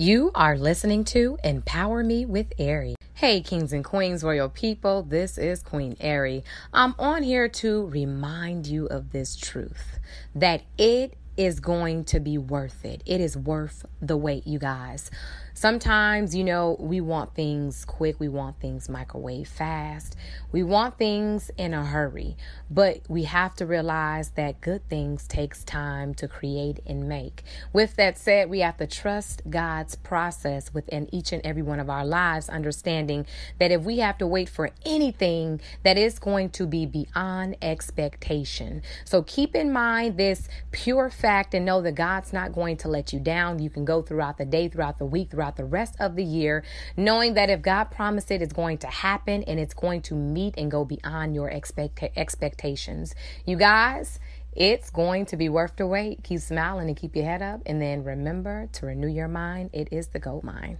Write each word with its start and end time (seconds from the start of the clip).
You 0.00 0.30
are 0.34 0.56
listening 0.56 1.04
to 1.12 1.36
Empower 1.44 2.02
Me 2.02 2.24
with 2.24 2.54
Ari. 2.58 2.94
Hey, 3.12 3.42
kings 3.42 3.70
and 3.74 3.84
queens, 3.84 4.24
royal 4.24 4.48
people, 4.48 5.02
this 5.02 5.36
is 5.36 5.62
Queen 5.62 5.94
Ari. 6.02 6.42
I'm 6.72 6.94
on 6.98 7.22
here 7.22 7.50
to 7.50 7.84
remind 7.84 8.66
you 8.66 8.86
of 8.86 9.12
this 9.12 9.36
truth 9.36 9.98
that 10.34 10.62
it 10.78 11.18
is 11.40 11.58
going 11.58 12.04
to 12.04 12.20
be 12.20 12.36
worth 12.36 12.84
it. 12.84 13.02
It 13.06 13.18
is 13.18 13.34
worth 13.34 13.86
the 14.02 14.14
wait, 14.14 14.46
you 14.46 14.58
guys. 14.58 15.10
Sometimes, 15.54 16.34
you 16.34 16.44
know, 16.44 16.76
we 16.78 17.00
want 17.00 17.34
things 17.34 17.84
quick, 17.84 18.18
we 18.18 18.28
want 18.28 18.60
things 18.60 18.88
microwave 18.88 19.48
fast, 19.48 20.16
we 20.52 20.62
want 20.62 20.96
things 20.96 21.50
in 21.58 21.74
a 21.74 21.84
hurry, 21.84 22.36
but 22.70 23.00
we 23.08 23.24
have 23.24 23.54
to 23.56 23.66
realize 23.66 24.30
that 24.30 24.60
good 24.62 24.88
things 24.88 25.26
takes 25.26 25.64
time 25.64 26.14
to 26.14 26.28
create 26.28 26.80
and 26.86 27.08
make. 27.08 27.42
With 27.72 27.96
that 27.96 28.16
said, 28.16 28.48
we 28.48 28.60
have 28.60 28.78
to 28.78 28.86
trust 28.86 29.42
God's 29.50 29.96
process 29.96 30.72
within 30.72 31.14
each 31.14 31.32
and 31.32 31.44
every 31.44 31.62
one 31.62 31.80
of 31.80 31.90
our 31.90 32.06
lives, 32.06 32.48
understanding 32.48 33.26
that 33.58 33.70
if 33.70 33.82
we 33.82 33.98
have 33.98 34.16
to 34.18 34.26
wait 34.26 34.48
for 34.48 34.70
anything, 34.86 35.60
that 35.82 35.98
is 35.98 36.18
going 36.18 36.50
to 36.50 36.66
be 36.66 36.86
beyond 36.86 37.56
expectation. 37.60 38.82
So 39.04 39.22
keep 39.22 39.54
in 39.54 39.72
mind 39.72 40.16
this 40.16 40.48
pure 40.70 41.10
fact 41.30 41.54
and 41.54 41.64
know 41.64 41.80
that 41.80 41.94
God's 41.94 42.32
not 42.32 42.52
going 42.52 42.76
to 42.78 42.88
let 42.88 43.12
you 43.12 43.20
down. 43.20 43.60
You 43.60 43.70
can 43.70 43.84
go 43.84 44.02
throughout 44.02 44.36
the 44.36 44.44
day, 44.44 44.66
throughout 44.68 44.98
the 44.98 45.04
week, 45.06 45.30
throughout 45.30 45.56
the 45.56 45.64
rest 45.64 45.94
of 46.00 46.16
the 46.16 46.24
year, 46.24 46.64
knowing 46.96 47.34
that 47.34 47.48
if 47.48 47.62
God 47.62 47.84
promised 47.84 48.32
it, 48.32 48.42
it's 48.42 48.52
going 48.52 48.78
to 48.78 48.88
happen 48.88 49.44
and 49.44 49.60
it's 49.60 49.72
going 49.72 50.02
to 50.02 50.16
meet 50.16 50.54
and 50.58 50.72
go 50.72 50.84
beyond 50.84 51.36
your 51.36 51.48
expect- 51.48 52.02
expectations. 52.16 53.14
You 53.46 53.54
guys, 53.54 54.18
it's 54.56 54.90
going 54.90 55.24
to 55.26 55.36
be 55.36 55.48
worth 55.48 55.76
the 55.76 55.86
wait. 55.86 56.24
Keep 56.24 56.40
smiling 56.40 56.88
and 56.88 56.96
keep 56.96 57.14
your 57.14 57.26
head 57.26 57.42
up. 57.42 57.60
And 57.64 57.80
then 57.80 58.02
remember 58.02 58.68
to 58.72 58.86
renew 58.86 59.06
your 59.06 59.28
mind. 59.28 59.70
It 59.72 59.86
is 59.92 60.08
the 60.08 60.18
gold 60.18 60.42
mine. 60.42 60.78